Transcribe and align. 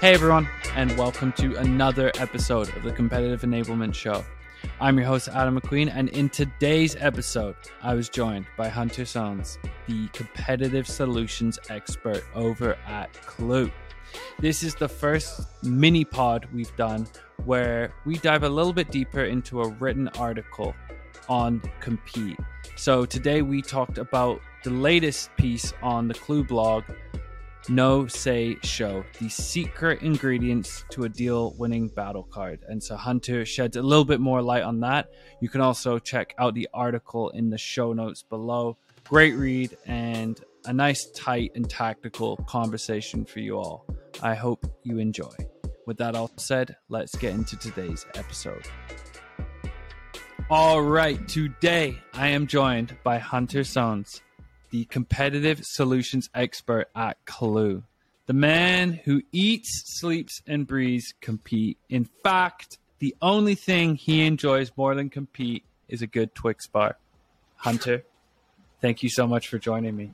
Hey 0.00 0.14
everyone, 0.14 0.48
and 0.76 0.96
welcome 0.96 1.32
to 1.32 1.56
another 1.56 2.12
episode 2.20 2.68
of 2.76 2.84
the 2.84 2.92
Competitive 2.92 3.40
Enablement 3.40 3.96
Show. 3.96 4.24
I'm 4.80 4.96
your 4.96 5.08
host, 5.08 5.26
Adam 5.26 5.60
McQueen, 5.60 5.90
and 5.92 6.08
in 6.10 6.28
today's 6.28 6.94
episode, 7.00 7.56
I 7.82 7.94
was 7.94 8.08
joined 8.08 8.46
by 8.56 8.68
Hunter 8.68 9.02
Sones, 9.02 9.58
the 9.88 10.06
competitive 10.12 10.86
solutions 10.86 11.58
expert 11.68 12.24
over 12.36 12.76
at 12.86 13.12
Klue. 13.26 13.72
This 14.38 14.62
is 14.62 14.76
the 14.76 14.88
first 14.88 15.48
mini 15.64 16.04
pod 16.04 16.46
we've 16.54 16.74
done 16.76 17.08
where 17.44 17.92
we 18.04 18.18
dive 18.18 18.44
a 18.44 18.48
little 18.48 18.72
bit 18.72 18.92
deeper 18.92 19.24
into 19.24 19.62
a 19.62 19.68
written 19.68 20.06
article 20.16 20.76
on 21.28 21.60
Compete. 21.80 22.38
So 22.76 23.04
today 23.04 23.42
we 23.42 23.62
talked 23.62 23.98
about 23.98 24.40
the 24.62 24.70
latest 24.70 25.34
piece 25.36 25.74
on 25.82 26.06
the 26.06 26.14
Klue 26.14 26.46
blog 26.46 26.84
Know 27.68 28.06
Say 28.06 28.56
Show, 28.62 29.04
the 29.18 29.28
secret 29.28 30.02
ingredients 30.02 30.84
to 30.90 31.04
a 31.04 31.08
deal 31.08 31.54
winning 31.58 31.88
battle 31.88 32.22
card. 32.22 32.60
And 32.68 32.82
so 32.82 32.96
Hunter 32.96 33.44
sheds 33.44 33.76
a 33.76 33.82
little 33.82 34.04
bit 34.04 34.20
more 34.20 34.40
light 34.40 34.62
on 34.62 34.80
that. 34.80 35.10
You 35.40 35.48
can 35.48 35.60
also 35.60 35.98
check 35.98 36.34
out 36.38 36.54
the 36.54 36.68
article 36.72 37.30
in 37.30 37.50
the 37.50 37.58
show 37.58 37.92
notes 37.92 38.22
below. 38.22 38.78
Great 39.04 39.34
read 39.34 39.76
and 39.86 40.40
a 40.64 40.72
nice, 40.72 41.10
tight, 41.10 41.52
and 41.54 41.68
tactical 41.68 42.36
conversation 42.48 43.24
for 43.24 43.40
you 43.40 43.56
all. 43.56 43.86
I 44.22 44.34
hope 44.34 44.66
you 44.82 44.98
enjoy. 44.98 45.34
With 45.86 45.98
that 45.98 46.14
all 46.14 46.30
said, 46.36 46.76
let's 46.88 47.16
get 47.16 47.34
into 47.34 47.56
today's 47.56 48.06
episode. 48.14 48.66
All 50.50 50.82
right, 50.82 51.28
today 51.28 51.98
I 52.14 52.28
am 52.28 52.46
joined 52.46 52.96
by 53.04 53.18
Hunter 53.18 53.60
Sones 53.60 54.22
the 54.70 54.84
competitive 54.86 55.60
solutions 55.64 56.28
expert 56.34 56.88
at 56.94 57.24
Klue. 57.24 57.82
The 58.26 58.32
man 58.34 59.00
who 59.04 59.22
eats, 59.32 59.98
sleeps, 59.98 60.42
and 60.46 60.66
breathes 60.66 61.14
compete. 61.20 61.78
In 61.88 62.04
fact, 62.04 62.78
the 62.98 63.14
only 63.22 63.54
thing 63.54 63.94
he 63.94 64.26
enjoys 64.26 64.70
more 64.76 64.94
than 64.94 65.08
compete 65.08 65.64
is 65.88 66.02
a 66.02 66.06
good 66.06 66.34
Twix 66.34 66.66
bar. 66.66 66.98
Hunter, 67.56 68.04
thank 68.80 69.02
you 69.02 69.08
so 69.08 69.26
much 69.26 69.48
for 69.48 69.58
joining 69.58 69.96
me. 69.96 70.12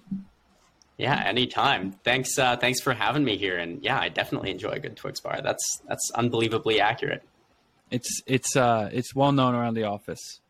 Yeah, 0.96 1.20
anytime. 1.26 1.92
Thanks. 2.04 2.38
Uh, 2.38 2.56
thanks 2.56 2.80
for 2.80 2.94
having 2.94 3.24
me 3.24 3.36
here. 3.36 3.58
And 3.58 3.82
yeah, 3.82 3.98
I 3.98 4.08
definitely 4.08 4.50
enjoy 4.50 4.70
a 4.70 4.78
good 4.78 4.96
Twix 4.96 5.20
bar. 5.20 5.40
That's 5.42 5.82
that's 5.88 6.10
unbelievably 6.14 6.80
accurate. 6.80 7.22
It's 7.90 8.22
it's 8.26 8.56
uh 8.56 8.90
it's 8.92 9.14
well 9.14 9.32
known 9.32 9.54
around 9.54 9.74
the 9.74 9.84
office. 9.84 10.40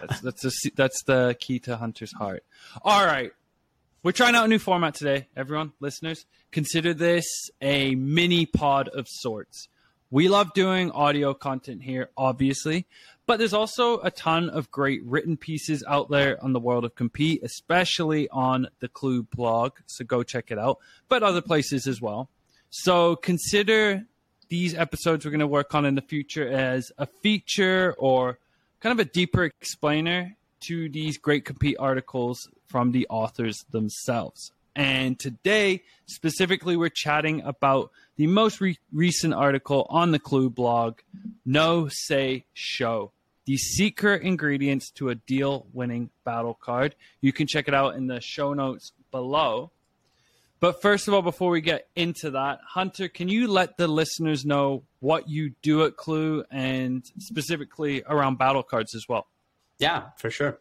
That's 0.00 0.20
that's 0.22 0.42
the 0.42 0.70
that's 0.76 1.02
the 1.04 1.36
key 1.40 1.58
to 1.60 1.76
Hunter's 1.76 2.12
heart. 2.12 2.44
All 2.82 3.04
right, 3.04 3.32
we're 4.02 4.12
trying 4.12 4.34
out 4.34 4.46
a 4.46 4.48
new 4.48 4.58
format 4.58 4.94
today, 4.94 5.28
everyone, 5.36 5.72
listeners. 5.78 6.24
Consider 6.52 6.94
this 6.94 7.50
a 7.60 7.94
mini 7.94 8.46
pod 8.46 8.88
of 8.88 9.06
sorts. 9.06 9.68
We 10.10 10.28
love 10.28 10.54
doing 10.54 10.90
audio 10.90 11.34
content 11.34 11.82
here, 11.82 12.08
obviously, 12.16 12.86
but 13.26 13.38
there's 13.38 13.52
also 13.52 14.00
a 14.00 14.10
ton 14.10 14.48
of 14.48 14.70
great 14.70 15.04
written 15.04 15.36
pieces 15.36 15.84
out 15.86 16.08
there 16.08 16.42
on 16.42 16.54
the 16.54 16.60
world 16.60 16.86
of 16.86 16.94
compete, 16.94 17.42
especially 17.42 18.26
on 18.30 18.68
the 18.80 18.88
Klue 18.88 19.28
blog. 19.36 19.72
So 19.86 20.04
go 20.06 20.22
check 20.22 20.50
it 20.50 20.58
out, 20.58 20.78
but 21.10 21.22
other 21.22 21.42
places 21.42 21.86
as 21.86 22.00
well. 22.00 22.30
So 22.70 23.16
consider 23.16 24.06
these 24.48 24.74
episodes 24.74 25.26
we're 25.26 25.30
going 25.30 25.40
to 25.40 25.46
work 25.46 25.74
on 25.74 25.84
in 25.84 25.94
the 25.94 26.00
future 26.00 26.48
as 26.48 26.90
a 26.96 27.04
feature 27.04 27.94
or 27.98 28.38
kind 28.80 28.98
of 28.98 29.06
a 29.06 29.10
deeper 29.10 29.44
explainer 29.44 30.36
to 30.60 30.88
these 30.88 31.18
great 31.18 31.44
compete 31.44 31.76
articles 31.78 32.48
from 32.70 32.92
the 32.92 33.06
authors 33.10 33.64
themselves. 33.70 34.52
And 34.76 35.18
today, 35.18 35.82
specifically, 36.06 36.76
we're 36.76 36.88
chatting 36.88 37.42
about 37.42 37.90
the 38.16 38.28
most 38.28 38.60
re- 38.60 38.78
recent 38.92 39.34
article 39.34 39.86
on 39.90 40.12
the 40.12 40.20
Klue 40.20 40.54
blog, 40.54 41.00
Know 41.44 41.88
Say 41.90 42.44
Show. 42.54 43.12
The 43.46 43.56
secret 43.56 44.22
ingredients 44.22 44.90
to 44.92 45.08
a 45.08 45.16
deal 45.16 45.66
winning 45.72 46.10
battle 46.24 46.54
card. 46.54 46.94
You 47.20 47.32
can 47.32 47.48
check 47.48 47.66
it 47.66 47.74
out 47.74 47.96
in 47.96 48.06
the 48.06 48.20
show 48.20 48.54
notes 48.54 48.92
below. 49.10 49.72
But 50.60 50.82
first 50.82 51.08
of 51.08 51.14
all, 51.14 51.22
before 51.22 51.50
we 51.50 51.62
get 51.62 51.88
into 51.96 52.30
that, 52.32 52.60
Hunter, 52.64 53.08
can 53.08 53.28
you 53.28 53.48
let 53.48 53.76
the 53.76 53.88
listeners 53.88 54.44
know 54.44 54.84
what 55.00 55.28
you 55.28 55.54
do 55.62 55.84
at 55.84 55.96
Klue 55.96 56.44
and 56.50 57.02
specifically 57.18 58.04
around 58.06 58.38
battle 58.38 58.62
cards 58.62 58.94
as 58.94 59.06
well? 59.08 59.26
Yeah, 59.78 60.10
for 60.18 60.30
sure. 60.30 60.58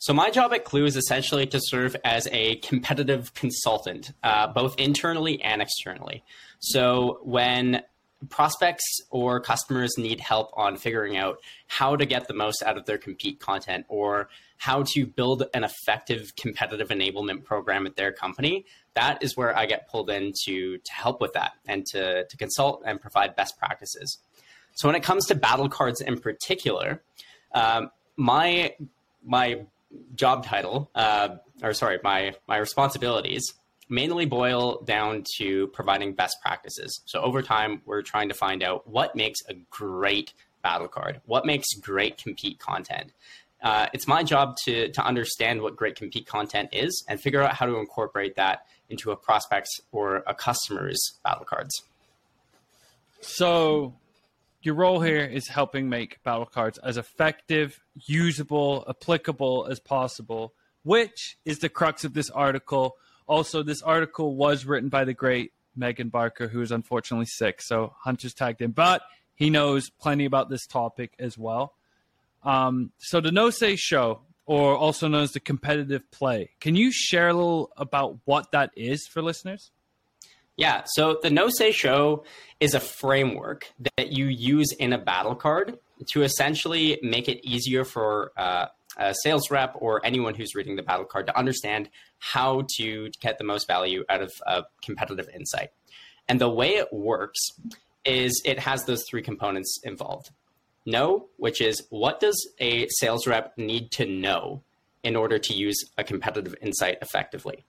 So 0.00 0.12
my 0.14 0.30
job 0.30 0.52
at 0.52 0.64
Klue 0.64 0.86
is 0.86 0.96
essentially 0.96 1.46
to 1.46 1.60
serve 1.60 1.96
as 2.04 2.28
a 2.30 2.56
competitive 2.56 3.34
consultant, 3.34 4.12
uh, 4.22 4.46
both 4.46 4.78
internally 4.78 5.42
and 5.42 5.60
externally. 5.60 6.22
So 6.60 7.18
when 7.24 7.82
prospects 8.28 8.84
or 9.10 9.40
customers 9.40 9.98
need 9.98 10.20
help 10.20 10.50
on 10.54 10.76
figuring 10.76 11.16
out 11.16 11.38
how 11.66 11.96
to 11.96 12.06
get 12.06 12.28
the 12.28 12.34
most 12.34 12.62
out 12.62 12.76
of 12.76 12.86
their 12.86 12.98
compete 12.98 13.40
content 13.40 13.86
or 13.88 14.28
how 14.56 14.82
to 14.82 15.04
build 15.06 15.44
an 15.52 15.64
effective 15.64 16.34
competitive 16.36 16.88
enablement 16.88 17.44
program 17.44 17.84
at 17.86 17.96
their 17.96 18.12
company, 18.12 18.66
that 18.94 19.22
is 19.22 19.36
where 19.36 19.56
I 19.56 19.66
get 19.66 19.88
pulled 19.88 20.10
in 20.10 20.32
to, 20.44 20.78
to 20.78 20.92
help 20.92 21.20
with 21.20 21.32
that 21.32 21.52
and 21.66 21.84
to, 21.86 22.24
to 22.24 22.36
consult 22.36 22.82
and 22.86 23.00
provide 23.00 23.34
best 23.34 23.58
practices. 23.58 24.18
So 24.74 24.88
when 24.88 24.94
it 24.94 25.02
comes 25.02 25.26
to 25.26 25.34
battle 25.34 25.68
cards 25.68 26.00
in 26.00 26.20
particular, 26.20 27.02
um, 27.52 27.90
my 28.16 28.74
my 29.24 29.66
job 30.14 30.44
title, 30.44 30.90
uh, 30.94 31.36
or 31.62 31.74
sorry, 31.74 31.98
my 32.02 32.34
my 32.46 32.58
responsibilities 32.58 33.54
mainly 33.88 34.26
boil 34.26 34.82
down 34.84 35.24
to 35.38 35.68
providing 35.68 36.12
best 36.12 36.36
practices. 36.42 37.00
So 37.06 37.20
over 37.20 37.40
time, 37.40 37.80
we're 37.86 38.02
trying 38.02 38.28
to 38.28 38.34
find 38.34 38.62
out 38.62 38.86
what 38.86 39.16
makes 39.16 39.38
a 39.48 39.54
great 39.70 40.34
battle 40.62 40.88
card, 40.88 41.20
what 41.24 41.46
makes 41.46 41.66
great 41.80 42.18
compete 42.18 42.58
content. 42.58 43.12
Uh, 43.62 43.86
it's 43.92 44.06
my 44.06 44.22
job 44.22 44.56
to 44.64 44.90
to 44.92 45.04
understand 45.04 45.62
what 45.62 45.76
great 45.76 45.96
compete 45.96 46.26
content 46.26 46.68
is 46.72 47.04
and 47.08 47.20
figure 47.20 47.42
out 47.42 47.54
how 47.54 47.66
to 47.66 47.76
incorporate 47.78 48.36
that 48.36 48.60
into 48.88 49.10
a 49.10 49.16
prospect's 49.16 49.80
or 49.92 50.22
a 50.26 50.34
customer's 50.34 51.18
battle 51.24 51.44
cards. 51.44 51.82
So 53.20 53.94
your 54.60 54.74
role 54.74 55.00
here 55.00 55.24
is 55.24 55.48
helping 55.48 55.88
make 55.88 56.22
battle 56.22 56.46
cards 56.46 56.78
as 56.78 56.96
effective, 56.96 57.80
usable, 57.94 58.84
applicable 58.88 59.66
as 59.70 59.78
possible, 59.78 60.54
which 60.82 61.38
is 61.44 61.58
the 61.58 61.68
crux 61.68 62.04
of 62.04 62.14
this 62.14 62.30
article. 62.30 62.96
Also, 63.26 63.62
this 63.62 63.82
article 63.82 64.34
was 64.34 64.64
written 64.64 64.88
by 64.88 65.04
the 65.04 65.14
great 65.14 65.52
Megan 65.76 66.08
Barker, 66.08 66.48
who 66.48 66.60
is 66.60 66.72
unfortunately 66.72 67.26
sick. 67.26 67.62
So 67.62 67.94
Hunter's 68.00 68.34
tagged 68.34 68.60
in, 68.60 68.72
but 68.72 69.02
he 69.34 69.50
knows 69.50 69.90
plenty 69.90 70.24
about 70.24 70.50
this 70.50 70.66
topic 70.66 71.12
as 71.18 71.38
well. 71.38 71.74
Um, 72.42 72.92
so 72.98 73.20
the 73.20 73.30
Know 73.30 73.50
Say 73.50 73.76
Show, 73.76 74.20
or 74.46 74.76
also 74.76 75.06
known 75.08 75.22
as 75.22 75.32
the 75.32 75.40
competitive 75.40 76.10
play, 76.10 76.50
can 76.60 76.74
you 76.74 76.90
share 76.90 77.28
a 77.28 77.34
little 77.34 77.70
about 77.76 78.18
what 78.24 78.50
that 78.52 78.70
is 78.74 79.06
for 79.06 79.22
listeners? 79.22 79.70
Yeah, 80.58 80.82
so 80.86 81.20
the 81.22 81.30
Know 81.30 81.50
Say 81.50 81.70
Show 81.70 82.24
is 82.58 82.74
a 82.74 82.80
framework 82.80 83.68
that 83.96 84.10
you 84.10 84.26
use 84.26 84.72
in 84.72 84.92
a 84.92 84.98
battle 84.98 85.36
card 85.36 85.78
to 86.08 86.24
essentially 86.24 86.98
make 87.00 87.28
it 87.28 87.46
easier 87.48 87.84
for 87.84 88.32
uh, 88.36 88.66
a 88.96 89.14
sales 89.22 89.52
rep 89.52 89.76
or 89.78 90.04
anyone 90.04 90.34
who's 90.34 90.56
reading 90.56 90.74
the 90.74 90.82
battle 90.82 91.04
card 91.04 91.26
to 91.28 91.38
understand 91.38 91.88
how 92.18 92.64
to 92.76 93.08
get 93.20 93.38
the 93.38 93.44
most 93.44 93.68
value 93.68 94.02
out 94.08 94.20
of 94.20 94.32
a 94.48 94.64
competitive 94.82 95.28
insight. 95.32 95.68
And 96.28 96.40
the 96.40 96.50
way 96.50 96.74
it 96.74 96.92
works 96.92 97.38
is 98.04 98.42
it 98.44 98.58
has 98.58 98.84
those 98.84 99.04
three 99.08 99.22
components 99.22 99.78
involved. 99.84 100.30
Know, 100.84 101.26
which 101.36 101.60
is 101.60 101.86
what 101.90 102.18
does 102.18 102.48
a 102.58 102.88
sales 102.98 103.28
rep 103.28 103.56
need 103.56 103.92
to 103.92 104.06
know 104.06 104.62
in 105.04 105.14
order 105.14 105.38
to 105.38 105.54
use 105.54 105.84
a 105.96 106.02
competitive 106.02 106.56
insight 106.60 106.98
effectively? 107.00 107.64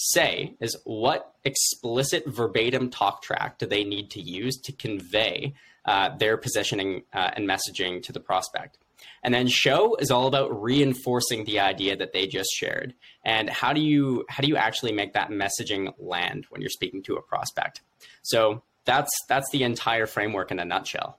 Say 0.00 0.54
is 0.60 0.76
what 0.84 1.34
explicit 1.44 2.24
verbatim 2.26 2.88
talk 2.88 3.20
track 3.20 3.58
do 3.58 3.66
they 3.66 3.82
need 3.82 4.10
to 4.12 4.20
use 4.20 4.56
to 4.58 4.72
convey 4.72 5.54
uh, 5.84 6.16
their 6.16 6.36
positioning 6.36 7.02
uh, 7.12 7.30
and 7.34 7.48
messaging 7.48 8.02
to 8.04 8.12
the 8.12 8.20
prospect. 8.20 8.78
And 9.22 9.34
then 9.34 9.48
show 9.48 9.96
is 9.96 10.10
all 10.10 10.26
about 10.26 10.62
reinforcing 10.62 11.44
the 11.44 11.60
idea 11.60 11.96
that 11.96 12.12
they 12.12 12.26
just 12.26 12.50
shared. 12.54 12.94
And 13.24 13.50
how 13.50 13.72
do 13.72 13.80
you 13.80 14.24
how 14.28 14.42
do 14.42 14.48
you 14.48 14.56
actually 14.56 14.92
make 14.92 15.14
that 15.14 15.30
messaging 15.30 15.92
land 15.98 16.46
when 16.50 16.60
you're 16.60 16.70
speaking 16.70 17.02
to 17.04 17.16
a 17.16 17.22
prospect? 17.22 17.80
So 18.22 18.62
that's 18.84 19.10
that's 19.28 19.50
the 19.50 19.64
entire 19.64 20.06
framework 20.06 20.50
in 20.50 20.58
a 20.58 20.64
nutshell. 20.64 21.18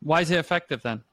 Why 0.00 0.20
is 0.20 0.30
it 0.30 0.38
effective 0.38 0.82
then? 0.82 1.04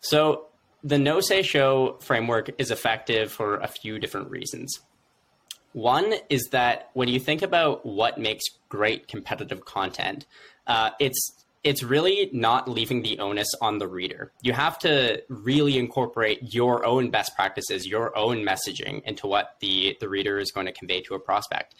So 0.00 0.46
the 0.82 0.98
know 0.98 1.20
say 1.20 1.42
show 1.42 1.98
framework 2.00 2.50
is 2.58 2.70
effective 2.70 3.32
for 3.32 3.56
a 3.56 3.66
few 3.66 3.98
different 3.98 4.30
reasons. 4.30 4.80
One 5.74 6.14
is 6.30 6.50
that 6.52 6.90
when 6.94 7.08
you 7.08 7.18
think 7.18 7.42
about 7.42 7.84
what 7.84 8.16
makes 8.16 8.44
great 8.68 9.08
competitive 9.08 9.64
content, 9.64 10.24
uh, 10.68 10.90
it's 11.00 11.44
it's 11.64 11.82
really 11.82 12.30
not 12.32 12.68
leaving 12.68 13.02
the 13.02 13.18
onus 13.18 13.48
on 13.60 13.78
the 13.78 13.88
reader. 13.88 14.30
You 14.42 14.52
have 14.52 14.78
to 14.80 15.22
really 15.28 15.76
incorporate 15.76 16.54
your 16.54 16.84
own 16.84 17.10
best 17.10 17.34
practices, 17.34 17.88
your 17.88 18.16
own 18.16 18.46
messaging 18.46 19.02
into 19.02 19.26
what 19.26 19.56
the 19.58 19.96
the 20.00 20.08
reader 20.08 20.38
is 20.38 20.52
going 20.52 20.66
to 20.66 20.72
convey 20.72 21.00
to 21.02 21.14
a 21.14 21.18
prospect. 21.18 21.74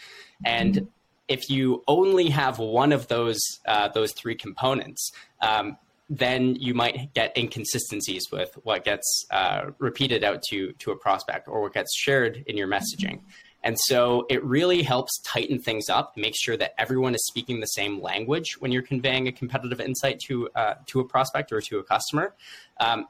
And 0.44 0.88
if 1.28 1.48
you 1.48 1.84
only 1.86 2.30
have 2.30 2.58
one 2.58 2.90
of 2.90 3.06
those 3.06 3.40
uh, 3.66 3.88
those 3.88 4.12
three 4.12 4.34
components, 4.34 5.12
um, 5.40 5.78
then 6.10 6.56
you 6.56 6.74
might 6.74 7.14
get 7.14 7.36
inconsistencies 7.38 8.26
with 8.32 8.50
what 8.64 8.82
gets 8.82 9.24
uh, 9.30 9.70
repeated 9.78 10.24
out 10.24 10.42
to 10.50 10.72
to 10.80 10.90
a 10.90 10.96
prospect 10.96 11.46
or 11.46 11.62
what 11.62 11.74
gets 11.74 11.94
shared 11.96 12.42
in 12.48 12.56
your 12.56 12.66
messaging. 12.66 13.20
And 13.64 13.78
so 13.86 14.26
it 14.28 14.44
really 14.44 14.82
helps 14.82 15.18
tighten 15.24 15.58
things 15.58 15.88
up, 15.88 16.16
make 16.16 16.34
sure 16.36 16.56
that 16.58 16.74
everyone 16.78 17.14
is 17.14 17.26
speaking 17.26 17.60
the 17.60 17.66
same 17.66 18.00
language 18.00 18.60
when 18.60 18.70
you're 18.70 18.82
conveying 18.82 19.26
a 19.26 19.32
competitive 19.32 19.80
insight 19.80 20.20
to 20.26 20.50
uh, 20.54 20.74
to 20.86 21.00
a 21.00 21.04
prospect 21.04 21.50
or 21.50 21.60
to 21.62 21.78
a 21.78 21.82
customer. 21.82 22.34
Um, 22.78 23.06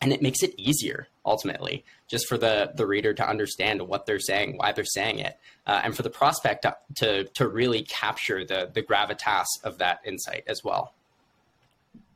and 0.00 0.12
it 0.12 0.20
makes 0.20 0.42
it 0.42 0.52
easier 0.58 1.06
ultimately 1.24 1.84
just 2.08 2.26
for 2.26 2.36
the 2.36 2.72
the 2.74 2.86
reader 2.86 3.14
to 3.14 3.26
understand 3.26 3.80
what 3.80 4.04
they're 4.04 4.18
saying 4.18 4.56
why 4.58 4.72
they're 4.72 4.84
saying 4.84 5.20
it 5.20 5.38
uh, 5.66 5.80
and 5.84 5.94
for 5.96 6.02
the 6.02 6.10
prospect 6.10 6.62
to, 6.62 6.76
to 6.96 7.24
to 7.34 7.46
really 7.46 7.82
capture 7.82 8.44
the 8.44 8.68
the 8.74 8.82
gravitas 8.82 9.46
of 9.62 9.78
that 9.78 10.00
insight 10.04 10.42
as 10.48 10.64
well 10.64 10.92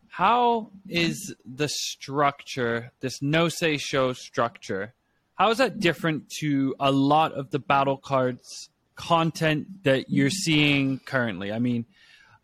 how 0.08 0.68
is 0.88 1.34
the 1.44 1.68
structure 1.68 2.90
this 3.00 3.22
no 3.22 3.48
say 3.48 3.76
show 3.76 4.12
structure 4.12 4.92
how 5.36 5.50
is 5.50 5.58
that 5.58 5.80
different 5.80 6.28
to 6.40 6.74
a 6.80 6.90
lot 6.90 7.32
of 7.32 7.50
the 7.50 7.58
battle 7.58 7.96
cards 7.96 8.68
content 8.96 9.66
that 9.84 10.10
you're 10.10 10.30
seeing 10.30 10.98
currently 11.00 11.52
i 11.52 11.58
mean 11.58 11.86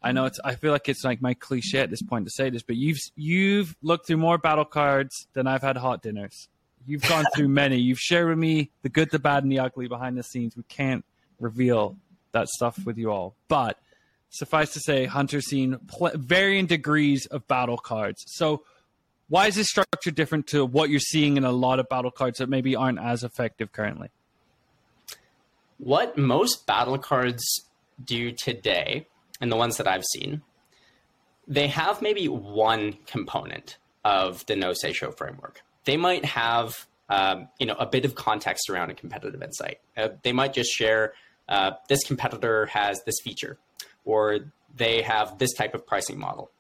I 0.03 0.13
know 0.13 0.25
it's. 0.25 0.41
I 0.45 0.57
feel 0.57 0.73
like 0.73 0.89
it's 0.89 1.05
like 1.05 1.23
my 1.23 1.35
cliche 1.35 1.79
at 1.79 1.91
this 1.91 2.03
point 2.03 2.27
to 2.27 2.31
say 2.31 2.51
this, 2.51 2.63
but 2.63 2.77
you've 2.77 2.99
you've 3.15 3.77
looked 3.83 4.07
through 4.07 4.17
more 4.17 4.37
battle 4.37 4.65
cards 4.65 5.29
than 5.33 5.47
I've 5.47 5.63
had 5.63 5.77
hot 5.77 6.03
dinners. 6.03 6.49
You've 6.87 7.09
gone 7.09 7.25
through 7.35 7.49
many. 7.63 7.79
You've 7.79 8.01
shared 8.01 8.29
with 8.29 8.39
me 8.39 8.71
the 8.83 8.89
good, 8.89 9.11
the 9.11 9.21
bad, 9.21 9.45
and 9.45 9.53
the 9.53 9.61
ugly 9.61 9.87
behind 9.87 10.19
the 10.19 10.25
scenes. 10.25 10.57
We 10.57 10.65
can't 10.65 11.05
reveal 11.39 11.97
that 12.33 12.49
stuff 12.49 12.85
with 12.85 12.99
you 12.99 13.13
all, 13.13 13.37
but 13.49 13.79
suffice 14.31 14.73
to 14.73 14.81
say, 14.81 15.05
Hunter's 15.05 15.47
seen 15.47 15.79
pl- 15.87 16.13
varying 16.15 16.67
degrees 16.67 17.27
of 17.27 17.47
battle 17.47 17.77
cards. 17.77 18.25
So, 18.27 18.65
why 19.33 19.47
is 19.47 19.55
this 19.55 19.69
structure 19.69 20.11
different 20.11 20.47
to 20.49 20.63
what 20.63 20.91
you're 20.91 21.01
seeing 21.01 21.39
in 21.39 21.45
a 21.45 21.53
lot 21.53 21.79
of 21.79 21.89
battle 21.89 22.11
cards 22.11 22.37
that 22.37 22.51
maybe 22.51 22.77
aren't 22.77 22.99
as 22.99 23.25
effective 23.25 23.73
currently? 23.73 24.11
What 25.79 26.19
most 26.19 26.67
battle 26.67 26.99
cards 26.99 27.43
do 28.05 28.33
today 28.33 29.07
and 29.41 29.51
the 29.51 29.57
ones 29.57 29.79
that 29.79 29.89
I've 29.89 30.05
seen, 30.05 30.43
they 31.49 31.69
have 31.69 32.03
maybe 32.03 32.27
one 32.27 32.99
component 33.07 33.79
of 34.05 34.45
the 34.45 34.55
know 34.55 34.75
say 34.75 34.93
show 34.93 35.13
framework. 35.13 35.63
They 35.87 35.97
might 35.97 36.27
have 36.27 36.87
um, 37.09 37.49
you 37.59 37.65
know 37.65 37.77
a 37.79 37.87
bit 37.87 38.05
of 38.05 38.15
context 38.15 38.69
around 38.69 38.91
a 38.91 38.95
competitive 38.95 39.43
insight. 39.43 39.79
Uh, 39.97 40.09
they 40.23 40.35
might 40.35 40.53
just 40.53 40.71
share 40.71 41.15
uh, 41.49 41.71
this 41.89 42.05
competitor 42.05 42.67
has 42.67 43.03
this 43.07 43.17
feature, 43.25 43.57
or 44.05 44.41
they 44.77 45.01
have 45.01 45.39
this 45.39 45.55
type 45.55 45.75
of 45.75 45.87
pricing 45.87 46.19
model. 46.19 46.51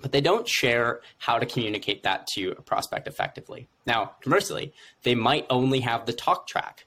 But 0.00 0.12
they 0.12 0.20
don't 0.20 0.46
share 0.46 1.00
how 1.18 1.38
to 1.38 1.46
communicate 1.46 2.02
that 2.02 2.26
to 2.34 2.50
a 2.50 2.62
prospect 2.62 3.08
effectively. 3.08 3.68
Now, 3.86 4.12
conversely, 4.20 4.74
they 5.04 5.14
might 5.14 5.46
only 5.48 5.80
have 5.80 6.06
the 6.06 6.12
talk 6.12 6.46
track 6.46 6.86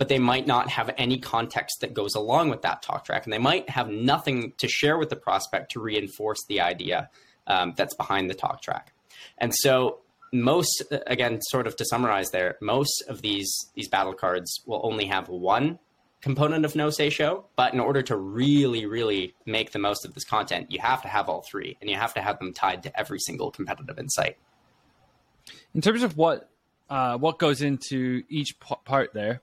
but 0.00 0.08
they 0.08 0.18
might 0.18 0.46
not 0.46 0.70
have 0.70 0.90
any 0.96 1.18
context 1.18 1.82
that 1.82 1.92
goes 1.92 2.14
along 2.14 2.48
with 2.48 2.62
that 2.62 2.80
talk 2.80 3.04
track. 3.04 3.26
And 3.26 3.32
they 3.34 3.38
might 3.38 3.68
have 3.68 3.90
nothing 3.90 4.54
to 4.56 4.66
share 4.66 4.96
with 4.96 5.10
the 5.10 5.16
prospect 5.16 5.72
to 5.72 5.80
reinforce 5.80 6.42
the 6.48 6.62
idea 6.62 7.10
um, 7.46 7.74
that's 7.76 7.94
behind 7.94 8.30
the 8.30 8.34
talk 8.34 8.62
track. 8.62 8.94
And 9.36 9.54
so, 9.54 9.98
most, 10.32 10.84
again, 11.06 11.42
sort 11.42 11.66
of 11.66 11.76
to 11.76 11.84
summarize 11.84 12.30
there, 12.30 12.56
most 12.62 13.04
of 13.08 13.20
these, 13.20 13.54
these 13.74 13.88
battle 13.88 14.14
cards 14.14 14.62
will 14.64 14.80
only 14.84 15.04
have 15.04 15.28
one 15.28 15.78
component 16.20 16.64
of 16.64 16.74
know 16.74 16.90
say 16.90 17.10
show. 17.10 17.46
But 17.56 17.74
in 17.74 17.80
order 17.80 18.02
to 18.02 18.16
really, 18.16 18.86
really 18.86 19.34
make 19.46 19.72
the 19.72 19.78
most 19.78 20.04
of 20.04 20.14
this 20.14 20.24
content, 20.24 20.70
you 20.70 20.80
have 20.80 21.02
to 21.02 21.08
have 21.08 21.28
all 21.28 21.42
three 21.42 21.76
and 21.80 21.88
you 21.88 21.96
have 21.96 22.14
to 22.14 22.20
have 22.20 22.38
them 22.38 22.52
tied 22.52 22.82
to 22.84 22.98
every 22.98 23.18
single 23.18 23.50
competitive 23.50 23.98
insight. 23.98 24.36
In 25.74 25.80
terms 25.80 26.02
of 26.02 26.16
what 26.16 26.50
uh, 26.88 27.16
what 27.16 27.38
goes 27.38 27.62
into 27.62 28.22
each 28.28 28.58
part 28.84 29.12
there, 29.14 29.40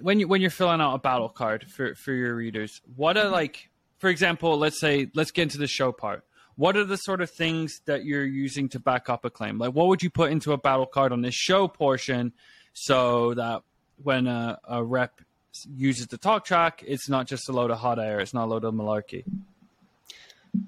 when 0.00 0.20
you 0.20 0.28
when 0.28 0.40
you're 0.40 0.50
filling 0.50 0.80
out 0.80 0.94
a 0.94 0.98
battle 0.98 1.28
card 1.28 1.66
for 1.70 1.94
for 1.94 2.12
your 2.12 2.34
readers, 2.34 2.80
what 2.96 3.16
are 3.16 3.28
like, 3.28 3.70
for 3.98 4.08
example, 4.08 4.58
let's 4.58 4.80
say 4.80 5.10
let's 5.14 5.30
get 5.30 5.42
into 5.42 5.58
the 5.58 5.66
show 5.66 5.92
part. 5.92 6.24
What 6.56 6.76
are 6.76 6.84
the 6.84 6.96
sort 6.96 7.20
of 7.20 7.30
things 7.30 7.82
that 7.84 8.04
you're 8.04 8.26
using 8.26 8.68
to 8.70 8.80
back 8.80 9.08
up 9.08 9.24
a 9.24 9.30
claim? 9.30 9.58
Like, 9.58 9.74
what 9.74 9.86
would 9.86 10.02
you 10.02 10.10
put 10.10 10.32
into 10.32 10.52
a 10.52 10.58
battle 10.58 10.86
card 10.86 11.12
on 11.12 11.22
this 11.22 11.34
show 11.34 11.68
portion, 11.68 12.32
so 12.72 13.34
that 13.34 13.62
when 14.02 14.26
a, 14.26 14.58
a 14.68 14.82
rep 14.82 15.20
uses 15.76 16.06
the 16.06 16.18
talk 16.18 16.44
track, 16.44 16.82
it's 16.86 17.08
not 17.08 17.26
just 17.26 17.48
a 17.48 17.52
load 17.52 17.70
of 17.70 17.78
hot 17.78 17.98
air, 17.98 18.20
it's 18.20 18.34
not 18.34 18.44
a 18.44 18.50
load 18.50 18.64
of 18.64 18.74
malarkey. 18.74 19.24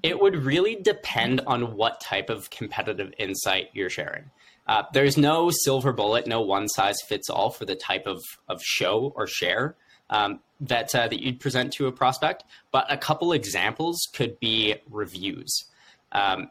It 0.02 0.20
would 0.20 0.36
really 0.36 0.76
depend 0.76 1.40
on 1.46 1.76
what 1.76 2.00
type 2.00 2.30
of 2.30 2.50
competitive 2.50 3.12
insight 3.18 3.70
you're 3.72 3.90
sharing. 3.90 4.30
Uh, 4.66 4.84
there's 4.92 5.16
no 5.16 5.50
silver 5.50 5.92
bullet, 5.92 6.26
no 6.26 6.40
one 6.40 6.68
size 6.68 6.96
fits 7.08 7.28
all 7.28 7.50
for 7.50 7.64
the 7.64 7.74
type 7.74 8.06
of, 8.06 8.22
of 8.48 8.62
show 8.62 9.12
or 9.16 9.26
share 9.26 9.74
um, 10.10 10.40
that 10.60 10.94
uh, 10.94 11.08
that 11.08 11.22
you'd 11.22 11.40
present 11.40 11.72
to 11.72 11.86
a 11.86 11.92
prospect. 11.92 12.44
But 12.70 12.86
a 12.92 12.96
couple 12.96 13.32
examples 13.32 13.98
could 14.14 14.38
be 14.38 14.76
reviews. 14.88 15.64
Um, 16.12 16.50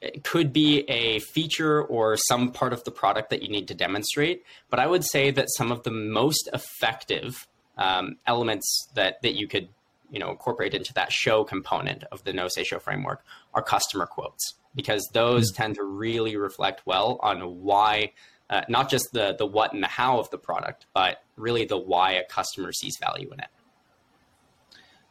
it 0.00 0.24
could 0.24 0.52
be 0.52 0.80
a 0.88 1.20
feature 1.20 1.82
or 1.82 2.16
some 2.16 2.52
part 2.52 2.72
of 2.72 2.84
the 2.84 2.90
product 2.90 3.30
that 3.30 3.42
you 3.42 3.48
need 3.48 3.68
to 3.68 3.74
demonstrate. 3.74 4.44
But 4.68 4.78
I 4.78 4.86
would 4.86 5.04
say 5.04 5.30
that 5.30 5.46
some 5.56 5.72
of 5.72 5.82
the 5.84 5.90
most 5.90 6.48
effective 6.52 7.46
um, 7.78 8.16
elements 8.26 8.88
that 8.94 9.20
that 9.22 9.34
you 9.34 9.46
could 9.46 9.68
you 10.10 10.18
know 10.18 10.30
incorporate 10.30 10.74
into 10.74 10.92
that 10.94 11.12
show 11.12 11.44
component 11.44 12.04
of 12.12 12.24
the 12.24 12.32
know 12.32 12.48
say 12.48 12.64
show 12.64 12.78
framework 12.78 13.24
are 13.54 13.62
customer 13.62 14.06
quotes 14.06 14.54
because 14.74 15.08
those 15.12 15.52
mm-hmm. 15.52 15.62
tend 15.62 15.74
to 15.76 15.84
really 15.84 16.36
reflect 16.36 16.82
well 16.86 17.18
on 17.22 17.40
why 17.62 18.12
uh, 18.48 18.62
not 18.68 18.88
just 18.88 19.08
the 19.12 19.34
the 19.38 19.46
what 19.46 19.72
and 19.72 19.82
the 19.82 19.88
how 19.88 20.18
of 20.18 20.30
the 20.30 20.38
product 20.38 20.86
but 20.94 21.22
really 21.36 21.64
the 21.64 21.76
why 21.76 22.12
a 22.12 22.24
customer 22.24 22.72
sees 22.72 22.96
value 23.00 23.30
in 23.32 23.40
it 23.40 23.48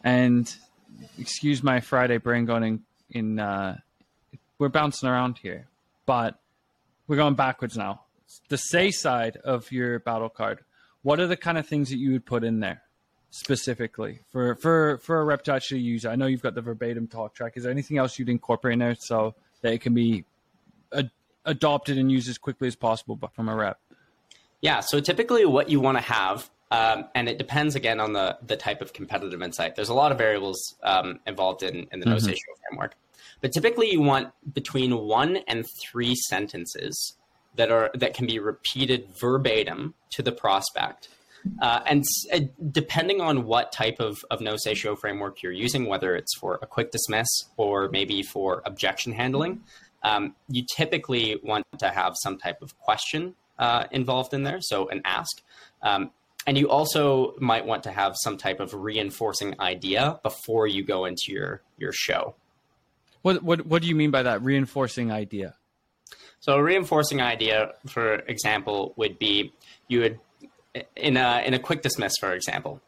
and 0.04 0.56
excuse 1.20 1.62
my 1.62 1.80
friday 1.80 2.18
brain 2.18 2.46
going 2.46 2.64
in, 2.64 2.84
in 3.10 3.40
uh, 3.40 3.78
we're 4.60 4.70
bouncing 4.70 5.10
around 5.10 5.38
here 5.38 5.68
but 6.06 6.40
we're 7.08 7.16
going 7.16 7.36
backwards 7.36 7.78
now 7.78 8.02
the 8.50 8.58
say 8.58 8.92
side 8.92 9.38
of 9.44 9.72
your 9.72 10.00
battle 10.00 10.30
card 10.30 10.60
what 11.02 11.20
are 11.20 11.28
the 11.28 11.38
kind 11.38 11.58
of 11.58 11.68
things 11.68 11.90
that 11.90 11.98
you 11.98 12.12
would 12.12 12.26
put 12.26 12.44
in 12.44 12.60
there 12.60 12.82
specifically 13.36 14.22
for 14.32 14.56
for 14.56 14.98
for 15.00 15.20
a 15.20 15.26
rep 15.26 15.44
to 15.44 15.54
actually 15.54 15.82
use 15.82 16.06
I 16.06 16.16
know 16.16 16.26
you've 16.26 16.42
got 16.42 16.56
the 16.56 16.62
verbatim 16.62 17.06
talk 17.06 17.34
track. 17.34 17.58
Is 17.58 17.64
there 17.64 17.72
anything 17.72 17.98
else 17.98 18.18
you'd 18.18 18.30
incorporate 18.30 18.74
in 18.74 18.80
there 18.80 18.96
so 18.98 19.36
that 19.62 19.74
it 19.74 19.82
can 19.82 19.94
be 19.94 20.24
ad- 20.94 21.12
adopted 21.44 21.98
and 21.98 22.10
used 22.10 22.30
as 22.30 22.38
quickly 22.38 22.70
as 22.70 22.78
possible, 22.78 23.18
but 23.18 23.36
from 23.36 23.50
a 23.50 23.56
rep? 23.56 23.78
Yeah. 24.62 24.80
So 24.80 25.02
typically, 25.02 25.46
what 25.46 25.70
you 25.70 25.82
want 25.82 25.98
to 25.98 26.04
have, 26.04 26.50
um, 26.72 27.10
and 27.14 27.28
it 27.28 27.38
depends 27.38 27.76
again 27.76 28.00
on 28.00 28.14
the 28.14 28.38
the 28.42 28.56
type 28.56 28.82
of 28.82 28.94
competitive 28.94 29.42
insight. 29.42 29.76
There's 29.76 29.90
a 29.90 29.94
lot 29.94 30.14
of 30.14 30.18
variables 30.18 30.76
um, 30.82 31.20
involved 31.28 31.62
in 31.62 31.88
in 31.92 32.00
the 32.00 32.06
mm-hmm. 32.06 32.26
no 32.26 32.36
framework, 32.70 32.96
but 33.46 33.52
typically 33.54 33.92
you 33.92 34.02
want 34.02 34.32
between 34.56 34.98
one 34.98 35.38
and 35.48 35.68
three 35.84 36.16
sentences 36.16 37.16
that 37.58 37.70
are 37.70 37.92
that 37.94 38.16
can 38.16 38.26
be 38.26 38.40
repeated 38.40 39.08
verbatim 39.22 39.94
to 40.10 40.24
the 40.24 40.32
prospect 40.32 41.10
uh, 41.62 41.82
and 41.86 42.04
uh, 42.34 42.40
depending 42.72 43.22
on 43.22 43.46
what 43.46 43.72
type 43.72 44.00
of, 44.00 44.18
of 44.32 44.42
know 44.42 44.56
say 44.58 44.74
show 44.74 44.96
framework 44.96 45.44
you're 45.44 45.52
using, 45.52 45.86
whether 45.86 46.16
it's 46.16 46.36
for 46.40 46.58
a 46.64 46.66
quick 46.66 46.90
dismiss 46.90 47.28
or 47.56 47.88
maybe 47.90 48.24
for 48.24 48.64
objection 48.66 49.14
handling, 49.14 49.62
um, 50.02 50.36
you 50.50 50.66
typically 50.76 51.40
want 51.44 51.64
to 51.78 51.90
have 51.90 52.14
some 52.24 52.40
type 52.40 52.64
of 52.64 52.76
question 52.80 53.36
uh, 53.60 53.86
involved 53.92 54.34
in 54.34 54.42
there, 54.42 54.60
so 54.60 54.90
an 54.90 55.04
ask. 55.06 55.44
Um, 55.84 56.10
and 56.48 56.58
you 56.58 56.68
also 56.68 57.36
might 57.38 57.68
want 57.68 57.84
to 57.84 57.92
have 57.92 58.16
some 58.24 58.38
type 58.38 58.60
of 58.60 58.74
reinforcing 58.74 59.60
idea 59.60 60.20
before 60.24 60.66
you 60.66 60.84
go 60.84 61.06
into 61.06 61.26
your, 61.28 61.62
your 61.78 61.92
show. 61.92 62.34
What, 63.26 63.42
what, 63.42 63.66
what 63.66 63.82
do 63.82 63.88
you 63.88 63.96
mean 63.96 64.12
by 64.12 64.22
that, 64.22 64.44
reinforcing 64.44 65.12
idea? 65.12 65.56
So, 66.42 66.54
a 66.54 66.62
reinforcing 66.62 67.24
idea, 67.24 67.72
for 67.88 68.18
example, 68.28 68.94
would 68.98 69.18
be 69.18 69.52
you 69.88 70.02
would 70.02 70.20
in 70.96 71.18
a 71.18 71.42
in 71.44 71.56
a 71.56 71.58
quick 71.58 71.82
dismiss, 71.82 72.18
for 72.20 72.34
example, 72.34 72.82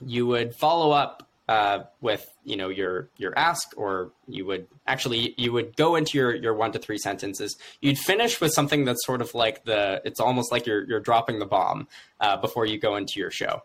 you 0.00 0.26
would 0.26 0.54
follow 0.54 0.92
up 0.92 1.28
uh, 1.46 1.80
with 2.00 2.26
you 2.42 2.56
know 2.56 2.70
your 2.70 3.10
your 3.18 3.38
ask, 3.38 3.74
or 3.76 4.12
you 4.26 4.46
would 4.46 4.66
actually 4.86 5.34
you 5.36 5.52
would 5.52 5.76
go 5.76 5.94
into 5.94 6.16
your 6.16 6.34
your 6.34 6.54
one 6.54 6.72
to 6.72 6.78
three 6.78 6.96
sentences. 6.96 7.54
You'd 7.82 7.98
finish 7.98 8.40
with 8.40 8.54
something 8.54 8.86
that's 8.86 9.04
sort 9.04 9.20
of 9.20 9.34
like 9.34 9.66
the 9.66 10.00
it's 10.06 10.20
almost 10.20 10.50
like 10.50 10.64
you're 10.64 10.84
you're 10.88 11.00
dropping 11.00 11.38
the 11.38 11.44
bomb 11.44 11.86
uh, 12.18 12.38
before 12.38 12.64
you 12.64 12.78
go 12.78 12.96
into 12.96 13.20
your 13.20 13.30
show. 13.30 13.62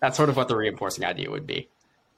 That's 0.00 0.16
sort 0.16 0.30
of 0.30 0.36
what 0.36 0.48
the 0.48 0.56
reinforcing 0.56 1.04
idea 1.04 1.30
would 1.30 1.46
be. 1.46 1.68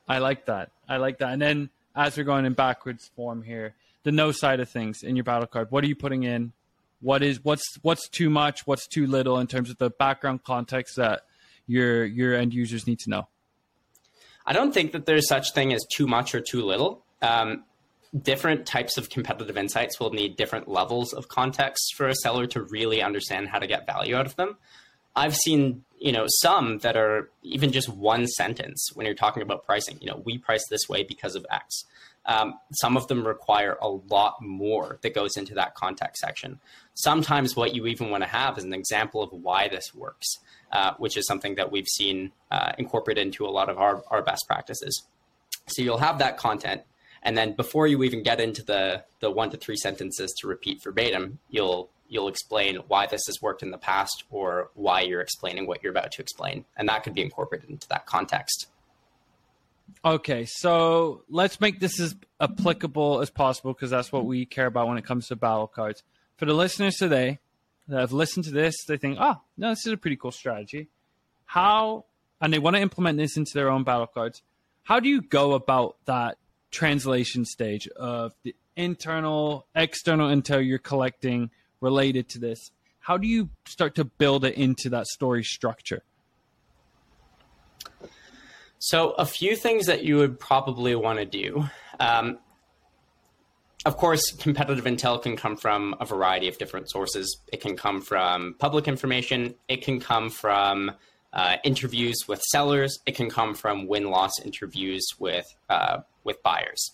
I 0.08 0.20
like 0.20 0.46
that. 0.46 0.70
I 0.88 0.96
like 0.96 1.18
that. 1.18 1.34
And 1.34 1.42
then 1.42 1.70
as 1.94 2.16
we're 2.16 2.24
going 2.24 2.44
in 2.44 2.54
backwards 2.54 3.10
form 3.14 3.42
here, 3.42 3.74
the 4.02 4.12
no 4.12 4.32
side 4.32 4.60
of 4.60 4.68
things 4.68 5.02
in 5.02 5.16
your 5.16 5.24
battle 5.24 5.46
card. 5.46 5.70
What 5.70 5.84
are 5.84 5.86
you 5.86 5.96
putting 5.96 6.24
in? 6.24 6.52
what 7.02 7.22
is 7.22 7.44
what's 7.44 7.76
what's 7.82 8.08
too 8.08 8.30
much, 8.30 8.66
what's 8.66 8.86
too 8.86 9.06
little 9.06 9.38
in 9.38 9.46
terms 9.46 9.68
of 9.68 9.76
the 9.76 9.90
background 9.90 10.44
context 10.44 10.96
that 10.96 11.22
your 11.66 12.04
your 12.04 12.34
end 12.34 12.54
users 12.54 12.86
need 12.86 13.00
to 13.00 13.10
know. 13.10 13.28
I 14.46 14.52
don't 14.52 14.72
think 14.72 14.92
that 14.92 15.04
there's 15.04 15.28
such 15.28 15.52
thing 15.52 15.72
as 15.72 15.84
too 15.94 16.06
much 16.06 16.34
or 16.34 16.40
too 16.40 16.62
little. 16.62 17.04
Um, 17.20 17.64
different 18.20 18.66
types 18.66 18.96
of 18.96 19.10
competitive 19.10 19.56
insights 19.56 20.00
will 20.00 20.10
need 20.10 20.36
different 20.36 20.68
levels 20.68 21.12
of 21.12 21.28
context 21.28 21.94
for 21.96 22.08
a 22.08 22.14
seller 22.14 22.46
to 22.48 22.62
really 22.62 23.02
understand 23.02 23.48
how 23.48 23.58
to 23.58 23.66
get 23.66 23.86
value 23.86 24.16
out 24.16 24.26
of 24.26 24.36
them. 24.36 24.56
I've 25.14 25.36
seen, 25.36 25.84
you 25.98 26.12
know, 26.12 26.26
some 26.40 26.78
that 26.78 26.96
are 26.96 27.30
even 27.42 27.72
just 27.72 27.88
one 27.88 28.26
sentence 28.26 28.90
when 28.94 29.06
you're 29.06 29.14
talking 29.14 29.42
about 29.42 29.64
pricing. 29.64 29.98
You 30.00 30.08
know, 30.08 30.22
we 30.24 30.38
price 30.38 30.66
this 30.68 30.88
way 30.88 31.02
because 31.02 31.34
of 31.34 31.46
X. 31.50 31.84
Um, 32.24 32.54
some 32.72 32.96
of 32.96 33.08
them 33.08 33.26
require 33.26 33.76
a 33.80 33.88
lot 33.88 34.36
more 34.40 34.98
that 35.02 35.14
goes 35.14 35.36
into 35.36 35.54
that 35.54 35.74
context 35.74 36.20
section. 36.20 36.60
Sometimes 36.94 37.56
what 37.56 37.74
you 37.74 37.86
even 37.86 38.10
want 38.10 38.22
to 38.22 38.28
have 38.28 38.58
is 38.58 38.64
an 38.64 38.72
example 38.72 39.22
of 39.22 39.32
why 39.32 39.68
this 39.68 39.92
works, 39.94 40.26
uh, 40.70 40.94
which 40.98 41.16
is 41.16 41.26
something 41.26 41.56
that 41.56 41.72
we've 41.72 41.88
seen 41.88 42.30
uh, 42.50 42.72
incorporated 42.78 43.26
into 43.26 43.44
a 43.44 43.50
lot 43.50 43.68
of 43.68 43.78
our, 43.78 44.04
our 44.10 44.22
best 44.22 44.44
practices. 44.46 45.02
So 45.66 45.82
you'll 45.82 45.98
have 45.98 46.18
that 46.18 46.36
content. 46.36 46.82
And 47.22 47.36
then 47.36 47.52
before 47.52 47.86
you 47.86 48.02
even 48.02 48.22
get 48.22 48.40
into 48.40 48.64
the, 48.64 49.04
the 49.20 49.30
one 49.30 49.50
to 49.50 49.56
three 49.56 49.76
sentences 49.76 50.34
to 50.40 50.48
repeat 50.48 50.82
verbatim, 50.82 51.38
you'll 51.50 51.90
you'll 52.08 52.28
explain 52.28 52.76
why 52.88 53.06
this 53.06 53.22
has 53.26 53.40
worked 53.40 53.62
in 53.62 53.70
the 53.70 53.78
past 53.78 54.24
or 54.28 54.70
why 54.74 55.00
you're 55.00 55.22
explaining 55.22 55.66
what 55.66 55.82
you're 55.82 55.92
about 55.92 56.12
to 56.12 56.20
explain. 56.20 56.66
And 56.76 56.86
that 56.90 57.04
could 57.04 57.14
be 57.14 57.22
incorporated 57.22 57.70
into 57.70 57.88
that 57.88 58.04
context. 58.04 58.66
Okay, 60.04 60.44
so 60.44 61.22
let's 61.30 61.58
make 61.58 61.80
this 61.80 61.98
as 61.98 62.14
applicable 62.38 63.22
as 63.22 63.30
possible 63.30 63.72
because 63.72 63.90
that's 63.90 64.12
what 64.12 64.26
we 64.26 64.44
care 64.44 64.66
about 64.66 64.88
when 64.88 64.98
it 64.98 65.06
comes 65.06 65.28
to 65.28 65.36
battle 65.36 65.66
cards. 65.66 66.02
For 66.36 66.44
the 66.44 66.52
listeners 66.52 66.96
today 66.96 67.38
that 67.88 68.00
have 68.00 68.12
listened 68.12 68.44
to 68.44 68.50
this, 68.50 68.74
they 68.86 68.98
think, 68.98 69.16
oh, 69.18 69.40
no, 69.56 69.70
this 69.70 69.86
is 69.86 69.92
a 69.92 69.96
pretty 69.96 70.16
cool 70.16 70.32
strategy. 70.32 70.88
How, 71.46 72.04
and 72.42 72.52
they 72.52 72.58
want 72.58 72.76
to 72.76 72.82
implement 72.82 73.16
this 73.16 73.38
into 73.38 73.52
their 73.54 73.70
own 73.70 73.84
battle 73.84 74.06
cards. 74.06 74.42
How 74.82 75.00
do 75.00 75.08
you 75.08 75.22
go 75.22 75.52
about 75.52 75.96
that 76.06 76.36
translation 76.72 77.44
stage 77.44 77.86
of 77.88 78.34
the 78.42 78.56
internal, 78.74 79.66
external 79.76 80.28
intel 80.28 80.66
you're 80.66 80.78
collecting 80.78 81.50
related 81.80 82.28
to 82.30 82.40
this? 82.40 82.72
How 82.98 83.16
do 83.16 83.28
you 83.28 83.50
start 83.66 83.94
to 83.96 84.04
build 84.04 84.44
it 84.44 84.54
into 84.54 84.88
that 84.90 85.06
story 85.06 85.44
structure? 85.44 86.02
So, 88.78 89.10
a 89.12 89.26
few 89.26 89.54
things 89.54 89.86
that 89.86 90.02
you 90.02 90.16
would 90.16 90.40
probably 90.40 90.96
want 90.96 91.20
to 91.20 91.24
do. 91.24 91.68
Um, 92.00 92.38
of 93.84 93.96
course, 93.96 94.32
competitive 94.32 94.84
intel 94.84 95.20
can 95.20 95.36
come 95.36 95.56
from 95.56 95.94
a 96.00 96.04
variety 96.04 96.48
of 96.48 96.58
different 96.58 96.90
sources. 96.90 97.38
It 97.52 97.60
can 97.60 97.76
come 97.76 98.00
from 98.00 98.54
public 98.58 98.86
information, 98.86 99.54
it 99.68 99.82
can 99.82 100.00
come 100.00 100.30
from 100.30 100.92
uh, 101.32 101.56
interviews 101.64 102.16
with 102.28 102.40
sellers, 102.50 102.98
it 103.06 103.16
can 103.16 103.30
come 103.30 103.54
from 103.54 103.86
win 103.86 104.10
loss 104.10 104.32
interviews 104.44 105.04
with, 105.18 105.46
uh, 105.68 105.98
with 106.24 106.42
buyers. 106.42 106.92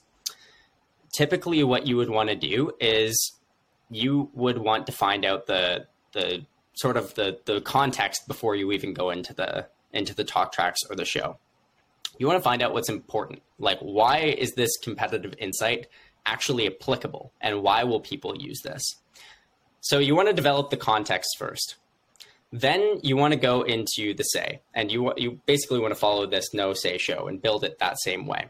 Typically, 1.13 1.63
what 1.65 1.87
you 1.87 1.97
would 1.97 2.11
want 2.11 2.29
to 2.29 2.37
do 2.37 2.73
is 2.81 3.33
you 3.91 4.31
would 4.35 4.59
want 4.59 4.87
to 4.87 4.93
find 4.93 5.25
out 5.25 5.47
the, 5.47 5.87
the 6.13 6.45
sort 6.75 6.97
of 6.97 7.15
the, 7.15 7.39
the 7.47 7.61
context 7.63 8.29
before 8.29 8.55
you 8.55 8.73
even 8.73 8.93
go 8.93 9.11
into 9.11 9.35
the 9.35 9.67
into 9.91 10.15
the 10.15 10.25
talk 10.25 10.53
tracks 10.53 10.81
or 10.91 10.95
the 10.95 11.05
show 11.05 11.39
you 12.19 12.27
want 12.27 12.39
to 12.39 12.43
find 12.43 12.63
out 12.63 12.73
what's 12.73 12.89
important. 12.89 13.43
Like, 13.59 13.79
why 13.81 14.19
is 14.19 14.55
this 14.55 14.77
competitive 14.79 15.35
insight 15.39 15.87
actually 16.27 16.67
applicable? 16.67 17.33
And 17.41 17.63
why 17.63 17.85
will 17.85 18.01
people 18.01 18.37
use 18.37 18.61
this? 18.63 18.83
So, 19.81 19.99
you 19.99 20.15
want 20.15 20.29
to 20.29 20.35
develop 20.35 20.71
the 20.71 20.77
context 20.77 21.37
first. 21.39 21.77
Then 22.51 23.01
you 23.03 23.17
want 23.17 23.35
to 23.35 23.39
go 23.39 23.63
into 23.63 24.15
the 24.15 24.25
say, 24.25 24.63
and 24.75 24.91
you, 24.91 25.13
you 25.17 25.41
basically 25.47 25.81
want 25.81 25.93
to 25.93 26.01
follow 26.01 26.27
this 26.27 26.55
know 26.55 26.73
say 26.73 26.99
show 26.99 27.29
and 27.29 27.43
build 27.43 27.63
it 27.63 27.79
that 27.79 28.01
same 28.01 28.27
way. 28.27 28.49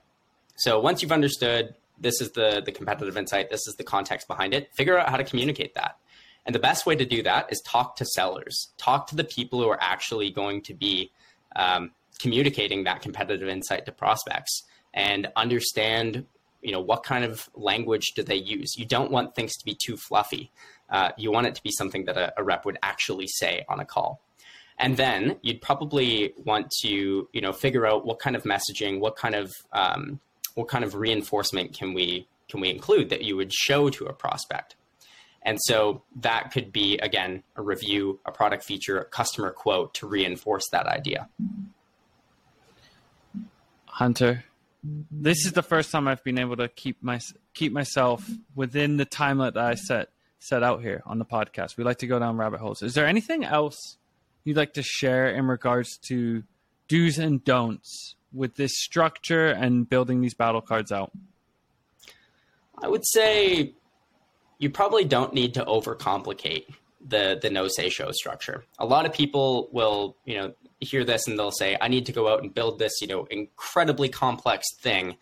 So, 0.59 0.81
once 0.81 1.03
you've 1.03 1.13
understood 1.13 1.75
this 2.01 2.21
is 2.21 2.33
the, 2.33 2.63
the 2.65 2.73
competitive 2.73 3.17
insight, 3.17 3.51
this 3.51 3.67
is 3.67 3.75
the 3.77 3.85
context 3.85 4.29
behind 4.29 4.55
it, 4.55 4.71
figure 4.75 4.99
out 4.99 5.09
how 5.09 5.17
to 5.17 5.25
communicate 5.25 5.75
that. 5.75 5.99
And 6.47 6.55
the 6.55 6.61
best 6.61 6.87
way 6.87 6.97
to 6.97 7.05
do 7.05 7.23
that 7.25 7.53
is 7.53 7.61
talk 7.61 7.97
to 7.97 8.05
sellers, 8.05 8.69
talk 8.79 9.07
to 9.09 9.17
the 9.17 9.25
people 9.25 9.61
who 9.61 9.69
are 9.69 9.79
actually 9.81 10.31
going 10.31 10.63
to 10.63 10.75
be 10.75 11.11
um, 11.57 11.91
communicating 12.19 12.85
that 12.85 13.03
competitive 13.03 13.49
insight 13.49 13.87
to 13.87 13.93
prospects 13.93 14.63
and 14.95 15.29
understand 15.37 16.25
you 16.63 16.73
know 16.73 16.81
what 16.81 17.05
kind 17.05 17.25
of 17.25 17.49
language 17.55 18.13
do 18.17 18.23
they 18.23 18.37
use. 18.37 18.77
You 18.77 18.85
don't 18.85 19.11
want 19.13 19.35
things 19.35 19.57
to 19.57 19.65
be 19.65 19.75
too 19.75 19.97
fluffy. 19.97 20.51
Uh, 20.91 21.11
you 21.17 21.31
want 21.31 21.47
it 21.47 21.55
to 21.55 21.63
be 21.63 21.71
something 21.71 22.05
that 22.07 22.17
a, 22.17 22.33
a, 22.37 22.43
rep 22.43 22.65
would 22.65 22.79
actually 22.83 23.27
say 23.29 23.65
on 23.69 23.79
a 23.79 23.85
call. 23.85 24.23
And 24.79 24.97
then 24.97 25.37
you'd 25.43 25.61
probably 25.61 26.33
want 26.37 26.71
to 26.83 27.29
you 27.33 27.41
know 27.41 27.53
figure 27.53 27.87
out 27.87 28.05
what 28.05 28.19
kind 28.19 28.35
of 28.35 28.43
messaging 28.43 28.99
what 28.99 29.17
kind 29.17 29.35
of 29.35 29.55
um, 29.73 30.19
what 30.59 30.69
kind 30.69 30.85
of 30.85 30.95
reinforcement 30.95 31.73
can 31.73 31.95
we 31.95 32.27
can 32.49 32.61
we 32.61 32.71
include 32.71 33.11
that 33.11 33.23
you 33.23 33.37
would 33.37 33.53
show 33.53 33.89
to 33.91 34.07
a 34.07 34.13
prospect 34.13 34.75
and 35.43 35.59
so 35.63 36.03
that 36.17 36.51
could 36.51 36.73
be 36.73 36.99
again 36.99 37.43
a 37.57 37.63
review 37.63 38.19
a 38.27 38.33
product 38.33 38.65
feature 38.65 38.99
a 38.99 39.05
customer 39.05 39.51
quote 39.51 39.95
to 39.95 40.07
reinforce 40.07 40.69
that 40.71 40.87
idea 40.87 41.29
Hunter. 43.99 44.45
This 45.11 45.45
is 45.45 45.55
the 45.55 45.63
first 45.63 45.91
time 45.91 46.07
I've 46.07 46.23
been 46.23 46.39
able 46.39 46.55
to 46.59 46.69
keep 46.69 47.03
my 47.03 47.19
keep 47.53 47.73
myself 47.73 48.25
within 48.55 48.97
the 48.97 49.05
time 49.05 49.39
that 49.39 49.57
I 49.57 49.75
set 49.75 50.11
set 50.39 50.63
out 50.63 50.83
here 50.83 51.03
on 51.05 51.19
the 51.19 51.25
podcast. 51.25 51.77
We 51.77 51.83
like 51.83 51.99
to 51.99 52.07
go 52.07 52.21
down 52.21 52.37
rabbit 52.37 52.61
holes. 52.61 52.85
Is 52.85 52.95
there 52.95 53.09
anything 53.09 53.45
else 53.45 53.97
you'd 54.45 54.57
like 54.57 54.75
to 54.75 54.85
share 54.85 55.31
in 55.31 55.49
regards 55.49 55.99
to 56.09 56.45
do's 56.87 57.19
and 57.19 57.43
don'ts 57.43 58.15
with 58.33 58.57
this 58.57 58.73
structure 58.77 59.49
and 59.49 59.89
building 59.89 60.21
these 60.21 60.35
battle 60.35 60.61
cards 60.61 60.93
out? 60.93 61.13
I 62.83 62.89
would 62.89 63.07
say 63.07 63.75
you 64.59 64.71
probably 64.71 65.05
don't 65.05 65.33
need 65.33 65.55
to 65.55 65.65
overcomplicate 65.65 66.67
the 67.07 67.39
the 67.41 67.51
know 67.51 67.69
say 67.69 67.89
show 67.89 68.11
structure. 68.13 68.65
A 68.79 68.87
lot 68.87 69.07
of 69.07 69.13
people 69.13 69.69
will, 69.73 70.17
you 70.25 70.37
know, 70.37 70.53
hear 70.81 71.05
this 71.05 71.27
and 71.27 71.39
they'll 71.39 71.51
say, 71.51 71.77
I 71.81 71.89
need 71.89 72.07
to 72.07 72.13
go 72.13 72.33
out 72.33 72.43
and 72.43 72.53
build 72.53 72.79
this, 72.79 73.01
you 73.01 73.07
know, 73.07 73.25
incredibly 73.31 74.09
complex 74.09 74.67
thing. 74.81 75.17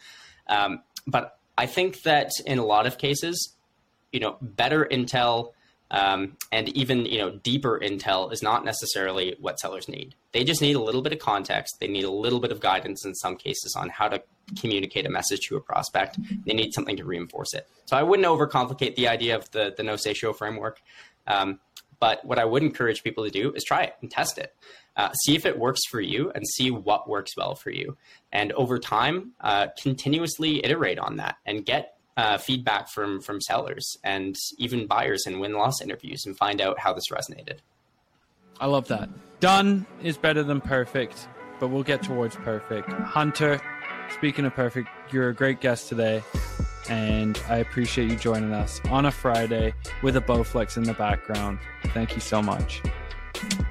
Um, 0.49 0.83
but 1.07 1.39
I 1.59 1.67
think 1.67 2.03
that 2.03 2.31
in 2.45 2.59
a 2.59 2.65
lot 2.65 2.87
of 2.87 2.99
cases, 2.99 3.55
you 4.13 4.21
know, 4.21 4.37
better 4.41 4.87
intel 4.91 5.53
um, 5.91 6.37
and 6.53 6.69
even 6.71 7.07
you 7.07 7.19
know 7.19 7.31
deeper 7.31 7.79
intel 7.83 8.33
is 8.33 8.43
not 8.43 8.65
necessarily 8.65 9.37
what 9.41 9.59
sellers 9.59 9.89
need. 9.89 10.15
They 10.33 10.45
just 10.45 10.61
need 10.61 10.77
a 10.77 10.81
little 10.81 11.03
bit 11.03 11.13
of 11.13 11.19
context. 11.19 11.77
They 11.81 11.89
need 11.89 12.05
a 12.05 12.11
little 12.11 12.41
bit 12.41 12.53
of 12.53 12.61
guidance 12.61 13.05
in 13.05 13.15
some 13.15 13.37
cases 13.37 13.75
on 13.77 13.89
how 13.89 14.09
to 14.09 14.23
communicate 14.61 15.07
a 15.07 15.11
message 15.11 15.41
to 15.49 15.57
a 15.57 15.61
prospect. 15.61 16.19
They 16.45 16.55
need 16.55 16.73
something 16.73 16.97
to 16.97 17.05
reinforce 17.05 17.55
it. 17.55 17.69
So 17.87 17.97
I 17.97 18.03
wouldn't 18.03 18.27
overcomplicate 18.27 18.97
the 18.97 19.09
idea 19.09 19.37
of 19.37 19.51
the 19.53 19.75
the 19.77 19.83
know 19.83 19.97
say 19.97 20.15
show 20.15 20.33
framework. 20.33 20.81
Um, 21.27 21.61
but 21.99 22.25
what 22.25 22.39
I 22.39 22.45
would 22.45 22.63
encourage 22.63 23.03
people 23.03 23.25
to 23.25 23.31
do 23.31 23.53
is 23.55 23.65
try 23.65 23.83
it 23.85 23.95
and 24.01 24.11
test 24.11 24.39
it. 24.39 24.55
Uh, 24.97 25.13
see 25.25 25.35
if 25.35 25.47
it 25.47 25.59
works 25.59 25.81
for 25.91 26.01
you 26.01 26.31
and 26.35 26.47
see 26.47 26.71
what 26.71 27.09
works 27.09 27.37
well 27.37 27.55
for 27.55 27.71
you. 27.71 27.97
And 28.33 28.53
over 28.53 28.79
time, 28.79 29.33
uh, 29.41 29.69
continuously 29.81 30.65
iterate 30.65 30.99
on 30.99 31.17
that 31.17 31.37
and 31.45 31.65
get 31.65 31.96
uh, 32.17 32.39
feedback 32.39 32.89
from 32.89 33.21
from 33.21 33.41
sellers 33.41 33.97
and 34.03 34.37
even 34.59 34.87
buyers 34.87 35.27
in 35.27 35.39
win 35.39 35.53
loss 35.53 35.81
interviews 35.81 36.27
and 36.27 36.37
find 36.37 36.61
out 36.61 36.79
how 36.79 36.93
this 36.93 37.09
resonated. 37.11 37.59
I 38.59 38.67
love 38.67 38.89
that. 38.89 39.09
Done 39.41 39.87
is 40.03 40.17
better 40.17 40.43
than 40.43 40.61
perfect, 40.61 41.29
but 41.61 41.69
we'll 41.69 41.83
get 41.83 42.03
towards 42.03 42.37
perfect. 42.37 42.91
Hunter, 42.91 43.61
speaking 44.15 44.47
of 44.47 44.55
perfect, 44.55 44.89
you're 45.13 45.29
a 45.29 45.35
great 45.35 45.61
guest 45.61 45.89
today 45.89 46.23
and 46.89 47.41
I 47.49 47.59
appreciate 47.59 48.11
you 48.11 48.17
joining 48.17 48.53
us 48.53 48.81
on 48.91 49.07
a 49.07 49.11
Friday 49.11 49.75
with 50.03 50.17
a 50.17 50.21
Bowflex 50.21 50.77
in 50.77 50.85
the 50.85 50.95
background. 50.95 51.59
Thank 51.87 52.15
you 52.15 52.21
so 52.21 52.41
much. 52.43 52.83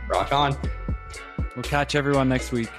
Rock 0.08 0.32
on. 0.32 0.56
We'll 1.56 1.64
catch 1.64 1.96
everyone 1.96 2.30
next 2.30 2.52
week. 2.52 2.70